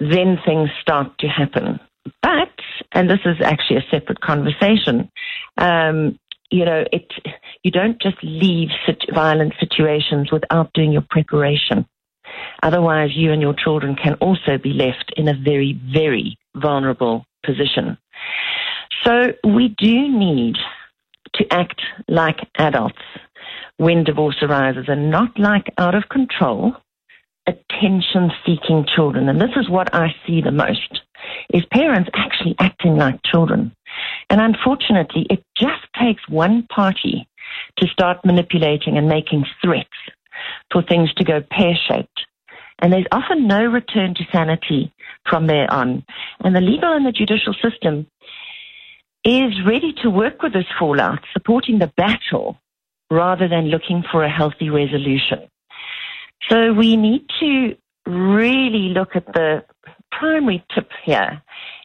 then 0.00 0.38
things 0.44 0.70
start 0.80 1.18
to 1.18 1.28
happen. 1.28 1.78
But, 2.22 2.52
and 2.92 3.10
this 3.10 3.20
is 3.24 3.36
actually 3.42 3.78
a 3.78 3.90
separate 3.90 4.20
conversation, 4.20 5.10
um, 5.58 6.18
you 6.50 6.64
know, 6.64 6.84
it, 6.92 7.12
you 7.62 7.70
don't 7.70 8.00
just 8.00 8.16
leave 8.22 8.68
violent 9.12 9.54
situations 9.58 10.30
without 10.30 10.72
doing 10.74 10.92
your 10.92 11.04
preparation. 11.10 11.86
Otherwise, 12.62 13.10
you 13.14 13.32
and 13.32 13.42
your 13.42 13.54
children 13.54 13.96
can 13.96 14.14
also 14.14 14.58
be 14.58 14.72
left 14.72 15.12
in 15.16 15.28
a 15.28 15.34
very, 15.34 15.78
very 15.92 16.38
vulnerable 16.54 17.24
position. 17.44 17.98
So 19.04 19.32
we 19.44 19.74
do 19.78 20.08
need 20.08 20.56
to 21.34 21.52
act 21.52 21.80
like 22.08 22.38
adults 22.58 22.98
when 23.76 24.04
divorce 24.04 24.36
arises 24.42 24.86
and 24.88 25.10
not 25.10 25.38
like 25.38 25.72
out 25.78 25.94
of 25.94 26.08
control, 26.08 26.72
attention 27.46 28.30
seeking 28.44 28.86
children. 28.94 29.28
And 29.28 29.40
this 29.40 29.50
is 29.56 29.68
what 29.68 29.94
I 29.94 30.14
see 30.26 30.40
the 30.40 30.50
most 30.50 31.00
is 31.52 31.64
parents 31.72 32.10
actually 32.14 32.54
acting 32.58 32.96
like 32.96 33.20
children. 33.24 33.72
And 34.30 34.40
unfortunately, 34.40 35.26
it 35.30 35.42
just 35.56 35.82
takes 35.98 36.28
one 36.28 36.64
party 36.64 37.28
to 37.78 37.86
start 37.88 38.24
manipulating 38.24 38.98
and 38.98 39.08
making 39.08 39.44
threats 39.62 39.88
for 40.70 40.82
things 40.82 41.12
to 41.14 41.24
go 41.24 41.42
pear 41.50 41.74
shaped. 41.88 42.26
And 42.78 42.92
there's 42.92 43.06
often 43.10 43.46
no 43.46 43.64
return 43.64 44.14
to 44.14 44.24
sanity 44.30 44.92
from 45.28 45.46
there 45.46 45.72
on. 45.72 46.04
And 46.40 46.54
the 46.54 46.60
legal 46.60 46.92
and 46.92 47.06
the 47.06 47.12
judicial 47.12 47.54
system 47.54 48.06
is 49.24 49.52
ready 49.66 49.92
to 50.02 50.10
work 50.10 50.42
with 50.42 50.52
this 50.52 50.66
fallout, 50.78 51.20
supporting 51.32 51.78
the 51.78 51.92
battle 51.96 52.58
rather 53.10 53.48
than 53.48 53.66
looking 53.66 54.04
for 54.10 54.22
a 54.22 54.30
healthy 54.30 54.68
resolution. 54.68 55.48
So 56.50 56.72
we 56.72 56.96
need 56.96 57.24
to 57.40 57.76
really 58.06 58.90
look 58.90 59.16
at 59.16 59.26
the 59.26 59.64
primary 60.12 60.64
tip 60.74 60.90
here 61.04 61.42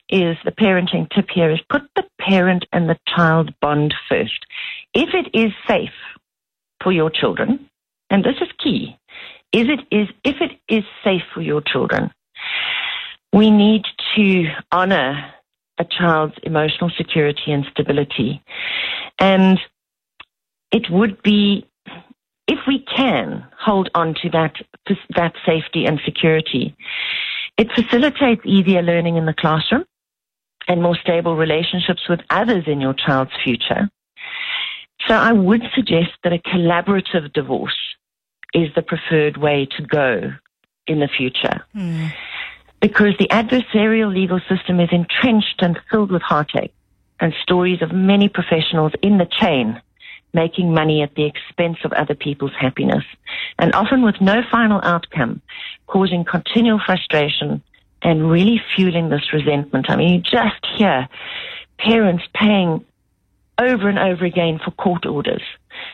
is 0.10 0.38
the 0.44 0.52
parenting 0.52 1.10
tip 1.10 1.30
here 1.34 1.52
is 1.52 1.60
put 1.70 1.84
the 1.96 2.04
parent 2.20 2.66
and 2.72 2.90
the 2.90 2.98
child 3.08 3.54
bond 3.62 3.94
first. 4.10 4.46
If 4.94 5.10
it 5.14 5.38
is 5.38 5.52
safe 5.68 5.90
for 6.84 6.92
your 6.92 7.10
children, 7.10 7.70
and 8.10 8.24
this 8.24 8.36
is 8.42 8.50
key, 8.62 8.98
is 9.54 9.68
it 9.68 9.80
is 9.96 10.08
if 10.24 10.36
it 10.42 10.60
is 10.74 10.84
safe 11.04 11.24
for 11.34 11.42
your 11.42 11.62
children, 11.62 12.12
we 13.34 13.50
need 13.50 13.84
to 14.16 14.46
honor 14.72 15.34
a 15.80 15.86
child's 15.86 16.36
emotional 16.44 16.92
security 16.98 17.52
and 17.52 17.66
stability. 17.72 18.42
And 19.20 19.60
it 20.72 20.90
would 20.90 21.22
be 21.24 21.66
if 22.48 22.60
we 22.68 22.80
can 22.80 23.46
hold 23.58 23.90
on 23.96 24.14
to 24.22 24.30
that 24.32 24.56
that 25.16 25.34
safety 25.46 25.86
and 25.86 26.00
security, 26.06 26.76
it 27.58 27.72
facilitates 27.74 28.42
easier 28.46 28.82
learning 28.82 29.18
in 29.18 29.26
the 29.26 29.34
classroom 29.34 29.86
and 30.68 30.82
more 30.82 30.96
stable 30.96 31.36
relationships 31.36 32.02
with 32.10 32.20
others 32.30 32.64
in 32.68 32.82
your 32.82 32.94
child's 32.94 33.32
future. 33.44 33.90
So 35.08 35.16
I 35.16 35.32
would 35.32 35.64
suggest 35.74 36.12
that 36.24 36.34
a 36.34 36.38
collaborative 36.38 37.34
divorce 37.34 37.78
is 38.54 38.70
the 38.76 38.82
preferred 38.82 39.38
way 39.38 39.68
to 39.78 39.84
go 39.84 40.32
in 40.88 41.00
the 41.00 41.08
future. 41.08 41.66
Mm. 41.76 42.12
Because 42.80 43.14
the 43.20 43.28
adversarial 43.28 44.14
legal 44.14 44.40
system 44.50 44.80
is 44.80 44.90
entrenched 44.92 45.62
and 45.62 45.80
filled 45.90 46.12
with 46.12 46.22
heartache 46.22 46.74
and 47.20 47.34
stories 47.42 47.82
of 47.82 47.92
many 47.92 48.28
professionals 48.28 48.94
in 49.02 49.18
the 49.18 49.28
chain 49.40 49.82
making 50.34 50.74
money 50.74 51.02
at 51.02 51.16
the 51.16 51.26
expense 51.26 51.78
of 51.84 51.92
other 51.94 52.16
people's 52.16 52.54
happiness 52.60 53.04
and 53.60 53.74
often 53.76 54.02
with 54.02 54.16
no 54.22 54.42
final 54.50 54.80
outcome, 54.84 55.42
causing 55.88 56.24
continual 56.24 56.80
frustration 56.86 57.62
and 58.02 58.30
really 58.30 58.62
fueling 58.76 59.10
this 59.10 59.34
resentment. 59.34 59.90
I 59.90 59.96
mean, 59.96 60.16
you 60.16 60.22
just 60.22 60.66
hear 60.78 61.08
parents 61.78 62.24
paying 62.34 62.86
over 63.58 63.90
and 63.90 64.00
over 64.00 64.26
again 64.26 64.60
for 64.64 64.72
court 64.72 65.06
orders 65.06 65.44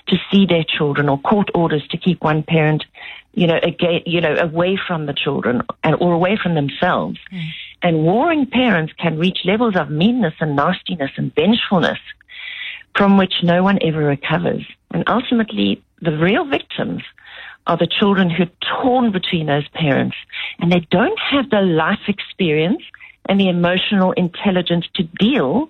to 0.07 0.17
see 0.31 0.45
their 0.45 0.63
children 0.63 1.09
or 1.09 1.19
court 1.19 1.49
orders 1.53 1.85
to 1.89 1.97
keep 1.97 2.23
one 2.23 2.43
parent, 2.43 2.85
you 3.33 3.47
know, 3.47 3.59
again, 3.61 4.01
you 4.05 4.21
know, 4.21 4.35
away 4.35 4.79
from 4.87 5.05
the 5.05 5.13
children 5.13 5.61
and 5.83 5.95
or 5.99 6.13
away 6.13 6.37
from 6.41 6.55
themselves. 6.55 7.19
Mm. 7.31 7.47
And 7.81 8.03
warring 8.03 8.45
parents 8.45 8.93
can 8.97 9.17
reach 9.17 9.39
levels 9.45 9.75
of 9.75 9.89
meanness 9.89 10.33
and 10.39 10.55
nastiness 10.55 11.11
and 11.17 11.33
vengefulness 11.35 11.99
from 12.97 13.17
which 13.17 13.35
no 13.43 13.63
one 13.63 13.79
ever 13.81 13.99
recovers. 13.99 14.65
And 14.91 15.03
ultimately, 15.07 15.83
the 16.01 16.17
real 16.17 16.45
victims 16.45 17.03
are 17.67 17.77
the 17.77 17.87
children 17.87 18.29
who 18.29 18.43
are 18.43 18.81
torn 18.81 19.11
between 19.11 19.45
those 19.45 19.67
parents 19.69 20.15
and 20.59 20.71
they 20.71 20.85
don't 20.89 21.19
have 21.19 21.49
the 21.49 21.61
life 21.61 22.07
experience 22.07 22.81
and 23.29 23.39
the 23.39 23.49
emotional 23.49 24.13
intelligence 24.13 24.87
to 24.95 25.03
deal 25.03 25.69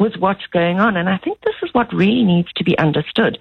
with 0.00 0.16
what's 0.16 0.46
going 0.46 0.80
on. 0.80 0.96
And 0.96 1.08
I 1.08 1.18
think 1.18 1.40
this 1.42 1.54
is 1.62 1.72
what 1.72 1.92
really 1.92 2.24
needs 2.24 2.52
to 2.54 2.64
be 2.64 2.76
understood. 2.78 3.38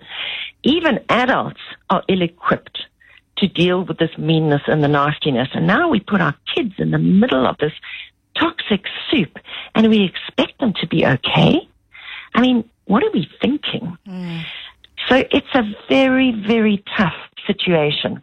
Even 0.64 1.00
adults 1.10 1.62
are 1.90 2.04
ill 2.08 2.22
equipped 2.22 2.80
to 3.38 3.48
deal 3.48 3.84
with 3.84 3.98
this 3.98 4.16
meanness 4.18 4.62
and 4.68 4.84
the 4.84 4.88
nastiness. 4.88 5.50
And 5.54 5.66
now 5.66 5.90
we 5.90 6.00
put 6.00 6.22
our 6.22 6.36
kids 6.54 6.74
in 6.78 6.92
the 6.92 7.00
middle 7.00 7.48
of 7.48 7.58
this 7.58 7.74
toxic 8.38 8.86
soup 9.10 9.40
and 9.76 9.90
we 9.90 10.04
expect 10.04 10.60
them 10.60 10.74
to 10.82 10.88
be 10.88 11.06
okay. 11.06 11.68
I 12.36 12.42
mean, 12.42 12.70
what 12.86 13.04
are 13.04 13.12
we 13.14 13.28
thinking? 13.42 13.98
Mm. 14.08 14.42
So 15.10 15.24
it's 15.32 15.54
a 15.54 15.64
very, 15.90 16.32
very 16.32 16.84
tough 16.98 17.14
situation. 17.46 18.22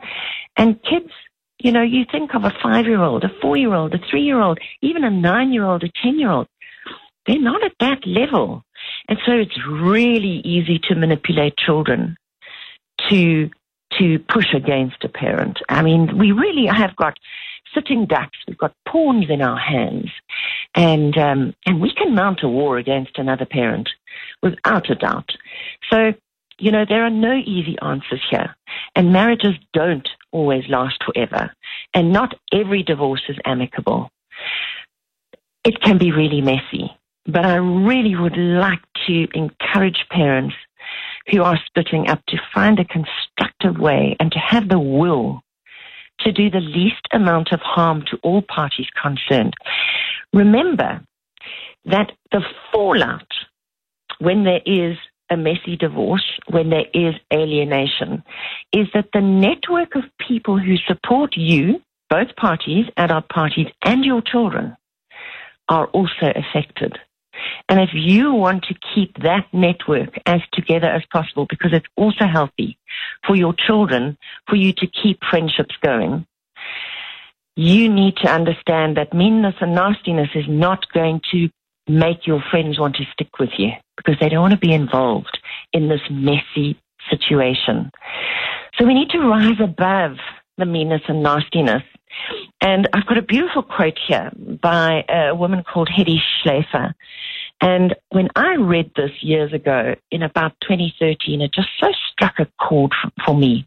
And 0.56 0.82
kids, 0.82 1.10
you 1.58 1.72
know, 1.72 1.82
you 1.82 2.04
think 2.10 2.34
of 2.34 2.44
a 2.44 2.52
five 2.62 2.86
year 2.86 3.02
old, 3.02 3.24
a 3.24 3.30
four 3.40 3.56
year 3.56 3.74
old, 3.74 3.94
a 3.94 3.98
three 4.10 4.22
year 4.22 4.40
old, 4.40 4.58
even 4.82 5.04
a 5.04 5.10
nine 5.10 5.52
year 5.52 5.64
old, 5.64 5.84
a 5.84 5.90
10 6.02 6.18
year 6.18 6.30
old 6.30 6.48
they're 7.26 7.40
not 7.40 7.62
at 7.62 7.72
that 7.80 8.06
level. 8.06 8.64
And 9.08 9.18
so 9.26 9.32
it's 9.32 9.58
really 9.68 10.40
easy 10.44 10.80
to 10.88 10.94
manipulate 10.94 11.56
children 11.56 12.16
to 13.08 13.50
to 13.98 14.18
push 14.28 14.54
against 14.54 15.02
a 15.02 15.08
parent. 15.08 15.58
I 15.68 15.82
mean, 15.82 16.16
we 16.16 16.30
really 16.30 16.66
have 16.66 16.94
got 16.94 17.18
sitting 17.74 18.06
ducks, 18.06 18.38
we've 18.46 18.56
got 18.56 18.72
pawns 18.86 19.26
in 19.28 19.42
our 19.42 19.58
hands. 19.58 20.10
and 20.74 21.16
um, 21.18 21.54
and 21.66 21.80
we 21.80 21.92
can 21.92 22.14
mount 22.14 22.42
a 22.42 22.48
war 22.48 22.78
against 22.78 23.18
another 23.18 23.46
parent 23.46 23.88
without 24.42 24.90
a 24.90 24.94
doubt. 24.94 25.30
So 25.90 26.12
you 26.58 26.70
know 26.70 26.84
there 26.88 27.04
are 27.04 27.10
no 27.10 27.34
easy 27.34 27.76
answers 27.82 28.22
here, 28.30 28.54
and 28.94 29.12
marriages 29.12 29.54
don't 29.72 30.08
always 30.32 30.64
last 30.68 31.02
forever, 31.04 31.52
and 31.94 32.12
not 32.12 32.34
every 32.52 32.82
divorce 32.82 33.22
is 33.28 33.36
amicable. 33.44 34.10
It 35.64 35.80
can 35.80 35.98
be 35.98 36.12
really 36.12 36.40
messy, 36.40 36.90
but 37.26 37.44
I 37.44 37.56
really 37.56 38.16
would 38.16 38.36
like 38.36 38.80
to 39.06 39.28
encourage 39.34 40.06
parents 40.10 40.54
who 41.30 41.42
are 41.42 41.58
splitting 41.66 42.08
up 42.08 42.24
to 42.28 42.38
find 42.52 42.78
a 42.78 42.84
constructive 42.84 43.78
way 43.78 44.16
and 44.18 44.32
to 44.32 44.38
have 44.38 44.68
the 44.68 44.78
will 44.78 45.42
to 46.20 46.32
do 46.32 46.50
the 46.50 46.60
least 46.60 47.06
amount 47.12 47.52
of 47.52 47.60
harm 47.60 48.04
to 48.10 48.18
all 48.22 48.42
parties 48.42 48.88
concerned. 49.00 49.54
Remember 50.32 51.00
that 51.84 52.12
the 52.30 52.42
fallout 52.70 53.32
when 54.20 54.44
there 54.44 54.60
is 54.64 54.96
a 55.30 55.36
messy 55.36 55.76
divorce, 55.76 56.24
when 56.48 56.70
there 56.70 56.86
is 56.92 57.14
alienation, 57.32 58.22
is 58.72 58.86
that 58.94 59.08
the 59.12 59.20
network 59.20 59.94
of 59.94 60.02
people 60.26 60.58
who 60.58 60.76
support 60.88 61.36
you, 61.36 61.80
both 62.08 62.34
parties, 62.36 62.86
adult 62.96 63.28
parties, 63.28 63.68
and 63.84 64.04
your 64.04 64.20
children, 64.20 64.76
are 65.68 65.86
also 65.88 66.32
affected. 66.34 66.98
And 67.68 67.80
if 67.80 67.90
you 67.94 68.34
want 68.34 68.64
to 68.64 68.74
keep 68.94 69.16
that 69.22 69.46
network 69.52 70.18
as 70.26 70.40
together 70.52 70.88
as 70.88 71.02
possible, 71.12 71.46
because 71.48 71.72
it's 71.72 71.86
also 71.96 72.26
healthy 72.26 72.76
for 73.26 73.36
your 73.36 73.54
children, 73.54 74.18
for 74.48 74.56
you 74.56 74.72
to 74.72 74.86
keep 74.86 75.20
friendships 75.30 75.74
going, 75.82 76.26
you 77.56 77.88
need 77.88 78.16
to 78.18 78.28
understand 78.30 78.96
that 78.96 79.14
meanness 79.14 79.54
and 79.60 79.74
nastiness 79.74 80.30
is 80.34 80.46
not 80.48 80.84
going 80.92 81.20
to 81.30 81.48
make 81.88 82.26
your 82.26 82.42
friends 82.50 82.78
want 82.78 82.96
to 82.96 83.04
stick 83.12 83.38
with 83.38 83.50
you 83.58 83.70
because 83.96 84.16
they 84.20 84.28
don't 84.28 84.40
want 84.40 84.52
to 84.52 84.58
be 84.58 84.72
involved 84.72 85.38
in 85.72 85.88
this 85.88 86.00
messy 86.10 86.80
situation. 87.08 87.90
So 88.78 88.84
we 88.86 88.94
need 88.94 89.10
to 89.10 89.18
rise 89.18 89.60
above 89.60 90.16
the 90.58 90.66
meanness 90.66 91.02
and 91.08 91.22
nastiness. 91.22 91.82
And 92.60 92.88
I've 92.92 93.06
got 93.06 93.18
a 93.18 93.22
beautiful 93.22 93.62
quote 93.62 93.98
here 94.06 94.30
by 94.36 95.04
a 95.08 95.34
woman 95.34 95.64
called 95.64 95.88
Hedy 95.88 96.18
Schleifer. 96.42 96.92
And 97.60 97.94
when 98.10 98.28
I 98.36 98.54
read 98.54 98.90
this 98.96 99.10
years 99.20 99.52
ago 99.52 99.94
in 100.10 100.22
about 100.22 100.52
2013, 100.62 101.40
it 101.40 101.52
just 101.52 101.68
so 101.78 101.88
struck 102.10 102.38
a 102.38 102.48
chord 102.58 102.92
for 103.24 103.34
me. 103.34 103.66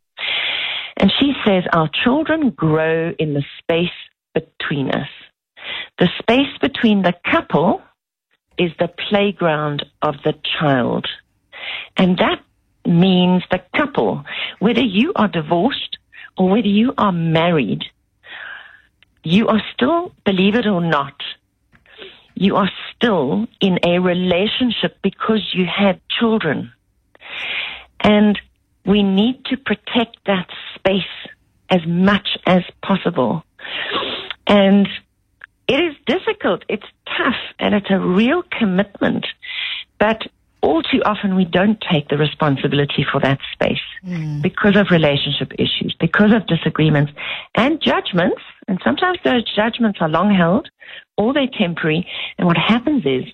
And 0.97 1.11
she 1.19 1.33
says, 1.45 1.63
Our 1.73 1.89
children 2.03 2.51
grow 2.51 3.13
in 3.17 3.33
the 3.33 3.43
space 3.59 3.89
between 4.33 4.91
us. 4.91 5.09
The 5.99 6.09
space 6.19 6.57
between 6.59 7.03
the 7.03 7.13
couple 7.29 7.81
is 8.57 8.71
the 8.79 8.89
playground 9.09 9.85
of 10.01 10.15
the 10.23 10.33
child. 10.59 11.07
And 11.97 12.17
that 12.17 12.41
means 12.85 13.43
the 13.51 13.61
couple, 13.75 14.23
whether 14.59 14.81
you 14.81 15.13
are 15.15 15.27
divorced 15.27 15.97
or 16.37 16.49
whether 16.49 16.67
you 16.67 16.93
are 16.97 17.11
married, 17.11 17.83
you 19.23 19.47
are 19.47 19.61
still, 19.73 20.13
believe 20.25 20.55
it 20.55 20.67
or 20.67 20.81
not, 20.81 21.15
you 22.35 22.55
are 22.55 22.69
still 22.93 23.47
in 23.61 23.79
a 23.85 23.99
relationship 23.99 24.97
because 25.01 25.53
you 25.53 25.65
had 25.65 26.01
children. 26.09 26.71
And 27.99 28.39
we 28.85 29.03
need 29.03 29.45
to 29.45 29.57
protect 29.57 30.17
that 30.25 30.49
space 30.75 31.03
as 31.69 31.85
much 31.85 32.37
as 32.45 32.63
possible. 32.81 33.43
And 34.45 34.87
it 35.67 35.79
is 35.79 35.95
difficult, 36.05 36.63
it's 36.69 36.85
tough, 37.17 37.35
and 37.59 37.73
it's 37.73 37.89
a 37.89 37.99
real 37.99 38.43
commitment. 38.43 39.25
But 39.99 40.23
all 40.61 40.81
too 40.81 41.01
often 41.05 41.35
we 41.35 41.43
don't 41.45 41.83
take 41.91 42.07
the 42.07 42.17
responsibility 42.17 43.05
for 43.09 43.19
that 43.19 43.39
space 43.51 43.83
mm. 44.05 44.41
because 44.41 44.77
of 44.77 44.87
relationship 44.91 45.51
issues, 45.59 45.93
because 45.99 46.33
of 46.33 46.47
disagreements 46.47 47.11
and 47.55 47.81
judgments. 47.81 48.41
And 48.67 48.79
sometimes 48.83 49.19
those 49.23 49.43
judgments 49.53 49.99
are 50.01 50.07
long 50.07 50.33
held 50.33 50.69
or 51.17 51.33
they're 51.33 51.47
temporary. 51.47 52.07
And 52.37 52.47
what 52.47 52.57
happens 52.57 53.05
is 53.05 53.25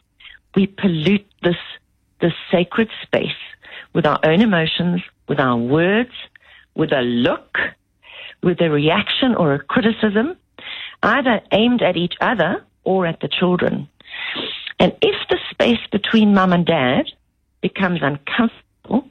we 0.56 0.66
pollute 0.66 1.26
this, 1.44 1.56
this 2.20 2.34
sacred 2.52 2.90
space 3.04 3.28
with 3.94 4.08
our 4.08 4.20
own 4.24 4.42
emotions, 4.42 5.02
with 5.28 5.40
our 5.40 5.58
words, 5.58 6.12
with 6.74 6.92
a 6.92 7.02
look, 7.02 7.58
with 8.42 8.60
a 8.60 8.70
reaction 8.70 9.36
or 9.36 9.54
a 9.54 9.60
criticism, 9.60 10.36
either 11.04 11.42
aimed 11.52 11.82
at 11.82 11.98
each 11.98 12.16
other 12.22 12.66
or 12.84 13.06
at 13.06 13.20
the 13.20 13.28
children. 13.28 13.88
And 14.80 14.96
if 15.02 15.16
the 15.30 15.38
space 15.52 15.86
between 15.92 16.34
mum 16.34 16.54
and 16.54 16.66
dad 16.66 17.06
becomes 17.62 18.00
uncomfortable, 18.02 19.08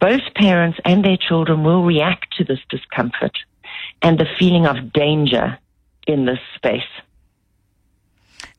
both 0.00 0.22
parents 0.34 0.78
and 0.84 1.04
their 1.04 1.16
children 1.16 1.62
will 1.62 1.84
react 1.84 2.36
to 2.36 2.44
this 2.44 2.60
discomfort 2.68 3.36
and 4.00 4.18
the 4.18 4.26
feeling 4.38 4.66
of 4.66 4.92
danger 4.92 5.58
in 6.06 6.24
this 6.24 6.40
space. 6.56 6.82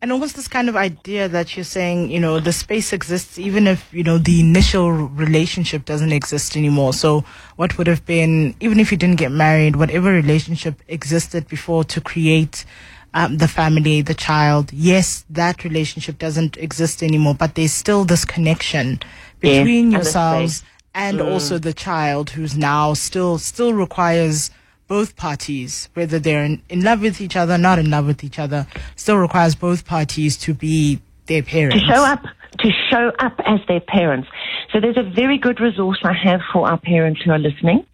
And 0.03 0.11
almost 0.11 0.35
this 0.35 0.49
kind 0.49 0.67
of 0.67 0.75
idea 0.75 1.29
that 1.29 1.55
you're 1.55 1.63
saying, 1.63 2.11
you 2.11 2.19
know, 2.19 2.41
the 2.41 2.51
space 2.51 2.91
exists 2.91 3.39
even 3.39 3.67
if, 3.67 3.87
you 3.93 4.03
know, 4.03 4.17
the 4.17 4.41
initial 4.41 4.91
relationship 4.91 5.85
doesn't 5.85 6.11
exist 6.11 6.57
anymore. 6.57 6.91
So 6.91 7.23
what 7.55 7.77
would 7.77 7.87
have 7.87 8.05
been, 8.05 8.53
even 8.59 8.81
if 8.81 8.91
you 8.91 8.97
didn't 8.97 9.15
get 9.15 9.31
married, 9.31 9.77
whatever 9.77 10.11
relationship 10.11 10.81
existed 10.89 11.47
before 11.47 11.85
to 11.85 12.01
create 12.01 12.65
um, 13.13 13.37
the 13.37 13.47
family, 13.47 14.01
the 14.01 14.13
child, 14.13 14.73
yes, 14.73 15.23
that 15.29 15.63
relationship 15.63 16.17
doesn't 16.17 16.57
exist 16.57 17.01
anymore, 17.01 17.35
but 17.35 17.55
there's 17.55 17.71
still 17.71 18.03
this 18.03 18.25
connection 18.25 18.99
between 19.39 19.91
yeah, 19.91 19.99
yourselves 19.99 20.65
and 20.93 21.19
mm. 21.19 21.31
also 21.31 21.57
the 21.57 21.73
child 21.73 22.31
who's 22.31 22.57
now 22.57 22.93
still, 22.93 23.37
still 23.37 23.73
requires 23.73 24.51
both 24.87 25.15
parties, 25.15 25.89
whether 25.93 26.19
they're 26.19 26.43
in, 26.43 26.61
in 26.69 26.83
love 26.83 27.01
with 27.01 27.21
each 27.21 27.35
other, 27.35 27.57
not 27.57 27.79
in 27.79 27.89
love 27.89 28.05
with 28.05 28.23
each 28.23 28.39
other, 28.39 28.67
still 28.95 29.17
requires 29.17 29.55
both 29.55 29.85
parties 29.85 30.37
to 30.37 30.53
be 30.53 31.01
their 31.27 31.43
parents. 31.43 31.83
To 31.85 31.93
show 31.93 32.03
up, 32.03 32.23
to 32.59 32.71
show 32.89 33.11
up 33.19 33.39
as 33.45 33.59
their 33.67 33.79
parents. 33.79 34.27
So 34.71 34.79
there's 34.79 34.97
a 34.97 35.03
very 35.03 35.37
good 35.37 35.59
resource 35.59 35.99
I 36.03 36.13
have 36.13 36.41
for 36.51 36.67
our 36.67 36.77
parents 36.77 37.21
who 37.21 37.31
are 37.31 37.39
listening. 37.39 37.85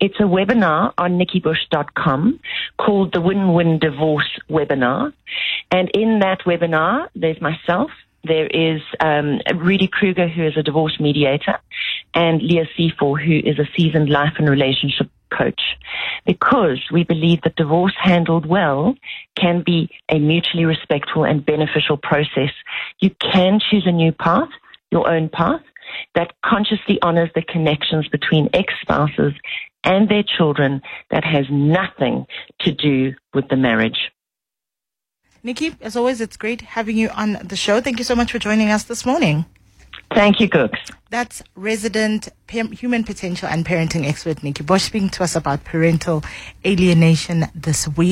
It's 0.00 0.18
a 0.20 0.24
webinar 0.24 0.92
on 0.98 1.18
nikkibush.com 1.18 2.40
called 2.78 3.12
the 3.12 3.20
Win-Win 3.20 3.78
Divorce 3.78 4.38
Webinar. 4.48 5.12
And 5.70 5.90
in 5.94 6.20
that 6.20 6.40
webinar, 6.40 7.08
there's 7.14 7.40
myself, 7.40 7.90
there 8.24 8.46
is 8.46 8.82
um, 9.00 9.40
Rudy 9.56 9.88
Kruger, 9.88 10.28
who 10.28 10.44
is 10.46 10.56
a 10.56 10.62
divorce 10.62 10.98
mediator, 11.00 11.58
and 12.14 12.42
Leah 12.42 12.66
Seafor, 12.76 13.22
who 13.22 13.48
is 13.48 13.58
a 13.58 13.68
seasoned 13.76 14.08
life 14.08 14.34
and 14.38 14.48
relationship 14.48 15.08
coach 15.30 15.60
because 16.26 16.80
we 16.92 17.04
believe 17.04 17.40
that 17.42 17.56
divorce 17.56 17.94
handled 18.00 18.46
well 18.46 18.94
can 19.36 19.62
be 19.64 19.88
a 20.10 20.18
mutually 20.18 20.64
respectful 20.64 21.24
and 21.24 21.46
beneficial 21.46 21.96
process. 21.96 22.50
You 23.00 23.10
can 23.20 23.60
choose 23.70 23.84
a 23.86 23.92
new 23.92 24.12
path, 24.12 24.48
your 24.90 25.08
own 25.08 25.28
path, 25.28 25.62
that 26.14 26.32
consciously 26.44 26.98
honors 27.02 27.30
the 27.34 27.42
connections 27.42 28.08
between 28.08 28.50
ex-spouses 28.52 29.32
and 29.84 30.08
their 30.08 30.24
children 30.24 30.82
that 31.10 31.24
has 31.24 31.46
nothing 31.50 32.26
to 32.60 32.72
do 32.72 33.14
with 33.32 33.48
the 33.48 33.56
marriage. 33.56 34.10
Nikki, 35.42 35.76
as 35.80 35.96
always, 35.96 36.20
it's 36.20 36.36
great 36.36 36.60
having 36.60 36.96
you 36.96 37.08
on 37.10 37.34
the 37.34 37.54
show. 37.54 37.80
Thank 37.80 37.98
you 37.98 38.04
so 38.04 38.16
much 38.16 38.32
for 38.32 38.40
joining 38.40 38.68
us 38.68 38.82
this 38.82 39.06
morning. 39.06 39.46
Thank 40.14 40.40
you, 40.40 40.48
Googs. 40.48 40.78
That's 41.10 41.42
resident 41.54 42.28
human 42.48 43.04
potential 43.04 43.48
and 43.48 43.64
parenting 43.64 44.06
expert 44.06 44.42
Nikki 44.42 44.62
Bush 44.64 44.82
speaking 44.82 45.10
to 45.10 45.24
us 45.24 45.36
about 45.36 45.64
parental 45.64 46.22
alienation 46.64 47.46
this 47.54 47.86
week. 47.88 48.04